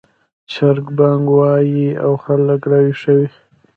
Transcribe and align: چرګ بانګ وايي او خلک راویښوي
چرګ 0.51 0.85
بانګ 0.97 1.25
وايي 1.39 1.87
او 2.05 2.13
خلک 2.23 2.61
راویښوي 2.71 3.27